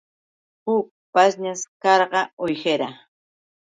[0.67, 2.87] Huk pashñash karqa uwihira.